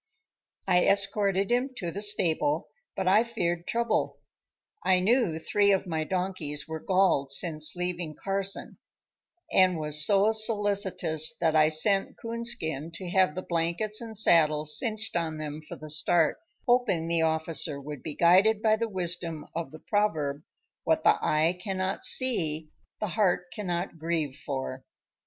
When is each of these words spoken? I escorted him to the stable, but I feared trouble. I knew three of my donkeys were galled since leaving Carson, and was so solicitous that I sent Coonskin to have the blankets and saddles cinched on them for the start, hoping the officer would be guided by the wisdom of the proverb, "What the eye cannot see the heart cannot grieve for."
I 0.67 0.87
escorted 0.87 1.51
him 1.51 1.75
to 1.77 1.91
the 1.91 2.01
stable, 2.01 2.69
but 2.95 3.07
I 3.07 3.23
feared 3.23 3.67
trouble. 3.67 4.17
I 4.83 4.99
knew 4.99 5.37
three 5.37 5.69
of 5.71 5.85
my 5.85 6.05
donkeys 6.05 6.67
were 6.67 6.79
galled 6.79 7.29
since 7.29 7.75
leaving 7.75 8.15
Carson, 8.15 8.79
and 9.51 9.77
was 9.77 10.03
so 10.03 10.31
solicitous 10.31 11.37
that 11.37 11.55
I 11.55 11.69
sent 11.69 12.17
Coonskin 12.17 12.89
to 12.95 13.11
have 13.11 13.35
the 13.35 13.43
blankets 13.43 14.01
and 14.01 14.17
saddles 14.17 14.79
cinched 14.79 15.15
on 15.15 15.37
them 15.37 15.61
for 15.61 15.75
the 15.75 15.91
start, 15.91 16.39
hoping 16.67 17.07
the 17.07 17.21
officer 17.21 17.79
would 17.79 18.01
be 18.01 18.15
guided 18.15 18.59
by 18.63 18.77
the 18.77 18.89
wisdom 18.89 19.45
of 19.53 19.69
the 19.69 19.77
proverb, 19.87 20.41
"What 20.83 21.03
the 21.03 21.19
eye 21.21 21.59
cannot 21.63 22.05
see 22.05 22.71
the 22.99 23.09
heart 23.09 23.51
cannot 23.53 23.99
grieve 23.99 24.35
for." 24.35 24.83